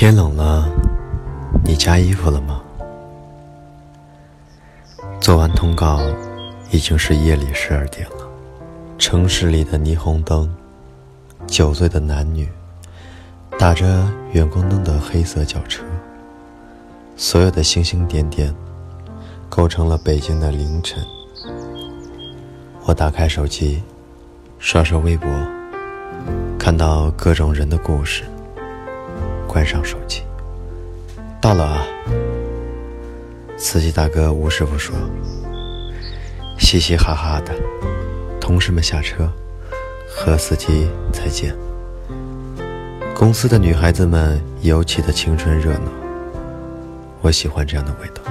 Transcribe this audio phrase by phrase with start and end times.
[0.00, 0.70] 天冷了，
[1.64, 2.62] 你加衣服了吗？
[5.20, 5.98] 做完通告，
[6.70, 8.18] 已经是夜里十二点了。
[8.96, 10.48] 城市里的霓虹灯，
[11.48, 12.48] 酒醉的男女，
[13.58, 15.82] 打着远光灯的黑色轿车，
[17.16, 18.54] 所有的星星点点，
[19.48, 21.04] 构成了北京的凌晨。
[22.84, 23.82] 我打开手机，
[24.60, 25.28] 刷刷微博，
[26.56, 28.22] 看到各种人的故事。
[29.48, 30.22] 关上手机。
[31.40, 31.82] 到了啊！
[33.56, 34.94] 司机大哥吴师傅说
[36.58, 37.52] ：“嘻嘻哈哈的，
[38.40, 39.28] 同事们下车，
[40.08, 41.56] 和司机再见。
[43.14, 45.90] 公司的女孩子们尤其的青春热闹，
[47.20, 48.22] 我喜欢这样的味道。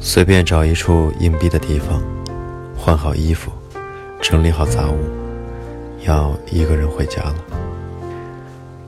[0.00, 2.02] 随便找一处隐蔽的地方，
[2.76, 3.52] 换好衣服，
[4.20, 4.98] 整理好杂物，
[6.04, 7.34] 要一个人回家了。”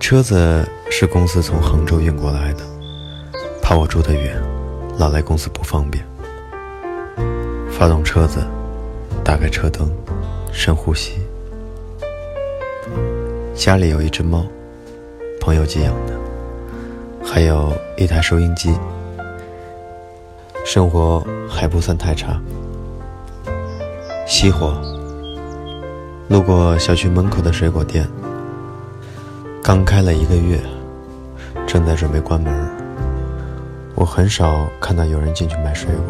[0.02, 2.64] 车子是公司从杭州运过来的，
[3.62, 4.36] 怕我住得远，
[4.98, 6.04] 老来公司不方便。
[7.70, 8.40] 发动车子，
[9.22, 9.88] 打开车灯，
[10.52, 11.20] 深呼吸。
[13.54, 14.44] 家里有一只猫，
[15.40, 16.14] 朋友寄养的，
[17.24, 18.76] 还有一台收音机，
[20.66, 22.42] 生活还不算太差。
[24.26, 24.76] 熄火，
[26.28, 28.04] 路过小区门口的水果店。
[29.64, 30.60] 刚开了一个月，
[31.68, 32.52] 正在准备关门。
[33.94, 36.04] 我很少看到有人进去买水果，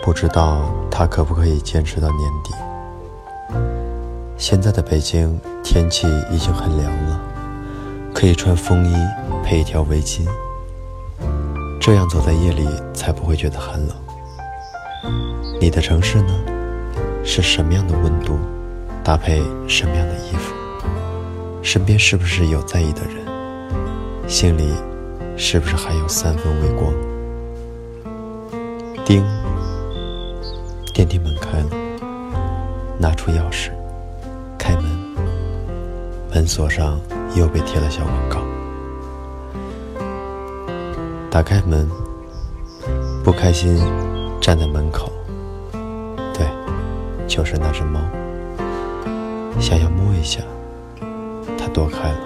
[0.00, 2.54] 不知道他可不可以坚持到年底。
[4.36, 7.20] 现在的北京天气已经很凉了，
[8.14, 8.94] 可以穿风衣
[9.44, 10.24] 配一条围巾，
[11.80, 13.96] 这样走在夜里才不会觉得寒冷。
[15.60, 16.32] 你的城市呢？
[17.24, 18.38] 是什么样的温度，
[19.02, 20.59] 搭配什么样的衣服？
[21.62, 23.16] 身边是不是有在意的人？
[24.26, 24.72] 心里
[25.36, 26.92] 是不是还有三分微光？
[29.04, 29.24] 叮，
[30.94, 31.70] 电梯门开了，
[32.98, 33.70] 拿出钥匙，
[34.56, 34.84] 开门，
[36.32, 37.00] 门锁上
[37.34, 38.40] 又被贴了小广告。
[41.30, 41.88] 打开门，
[43.22, 43.78] 不开心，
[44.40, 45.10] 站在门口。
[46.32, 46.46] 对，
[47.26, 48.00] 就是那只猫，
[49.60, 50.40] 想要摸一下。
[51.72, 52.18] 躲开了，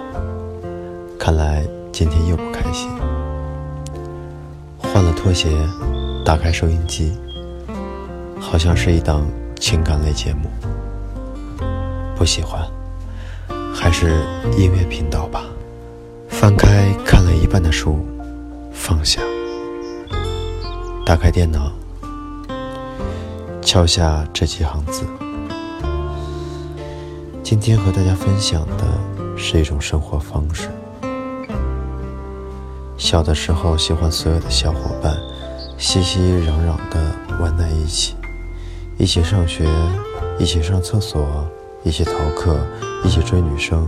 [1.19, 2.89] 看来今天又不开心。
[4.77, 5.49] 换了拖鞋，
[6.25, 7.13] 打开收音机，
[8.39, 9.25] 好像是一档
[9.59, 10.49] 情感类节目。
[12.15, 12.65] 不喜欢，
[13.73, 14.23] 还是
[14.57, 15.43] 音乐频道吧。
[16.29, 18.05] 翻开看了一半的书，
[18.71, 19.21] 放下。
[21.05, 21.71] 打开电脑，
[23.61, 25.03] 敲下这几行字。
[27.43, 29.14] 今天和大家分享的。
[29.37, 30.69] 是一种生活方式。
[32.97, 35.15] 小的时候，喜欢所有的小伙伴
[35.77, 38.15] 熙熙攘攘的玩在一起，
[38.97, 39.69] 一起上学，
[40.39, 41.27] 一起上厕所，
[41.83, 42.57] 一起逃课，
[43.03, 43.87] 一起追女生，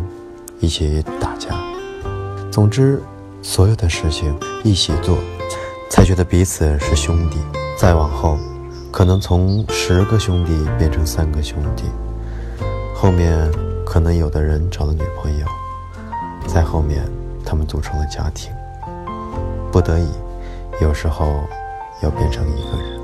[0.59, 1.55] 一起打架。
[2.51, 3.01] 总之，
[3.41, 5.17] 所有的事情一起做，
[5.89, 7.37] 才觉得彼此是兄弟。
[7.77, 8.37] 再往后，
[8.91, 11.85] 可能从十个兄弟变成三个兄弟，
[12.93, 13.49] 后面。
[13.97, 15.47] 可能有的人找了女朋友，
[16.45, 17.03] 在后面
[17.43, 18.53] 他们组成了家庭，
[19.71, 20.07] 不得已，
[20.79, 21.25] 有时候
[22.03, 23.01] 要变成一个人。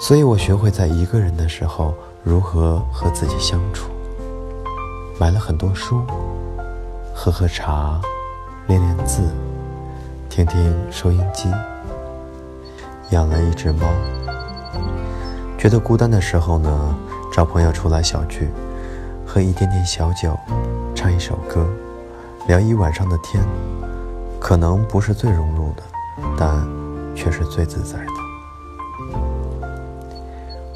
[0.00, 3.92] 所以我学会在一个人的时候如何和自己相处。
[5.16, 6.02] 买了很多书，
[7.14, 8.00] 喝喝茶，
[8.66, 9.22] 练练字，
[10.28, 11.48] 听听收音机。
[13.10, 13.86] 养了一只猫。
[15.56, 16.96] 觉得孤单的时候呢，
[17.32, 18.48] 找朋友出来小聚。
[19.32, 20.36] 喝一点点小酒，
[20.92, 21.64] 唱一首歌，
[22.48, 23.40] 聊一晚上的天，
[24.40, 25.84] 可能不是最融入的，
[26.36, 26.68] 但
[27.14, 28.12] 却是最自在的。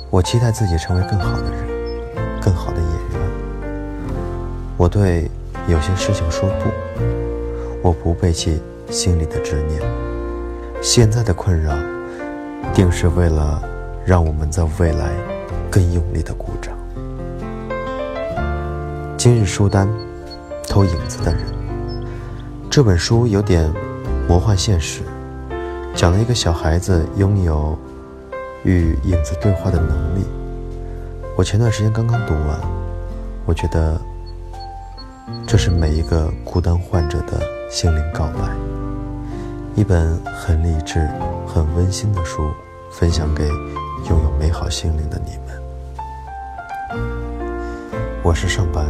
[0.08, 1.66] 我期待自己成为更好的人，
[2.40, 3.30] 更好的演员。
[4.76, 5.28] 我对
[5.66, 6.70] 有些事情说不，
[7.82, 9.82] 我不背弃心里的执念。
[10.80, 11.74] 现在的困扰，
[12.72, 13.60] 定是为了
[14.06, 15.10] 让我们在未来
[15.68, 16.72] 更用力的鼓掌。
[19.24, 19.88] 今日书单，
[20.68, 21.40] 偷影子的人。
[22.70, 23.72] 这本书有点
[24.28, 25.00] 魔幻现实，
[25.94, 27.74] 讲了一个小孩子拥有
[28.64, 30.26] 与影子对话的能力。
[31.38, 32.60] 我前段时间刚刚读完，
[33.46, 33.98] 我觉得
[35.46, 38.54] 这是每一个孤单患者的心灵告白。
[39.74, 41.08] 一本很励志、
[41.46, 42.50] 很温馨的书，
[42.92, 45.58] 分享给拥有美好心灵的你们。
[48.22, 48.84] 我是上白。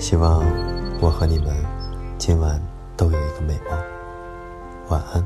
[0.00, 0.42] 希望
[0.98, 1.54] 我和你们
[2.16, 2.58] 今晚
[2.96, 3.78] 都有一个美梦，
[4.88, 5.22] 晚安。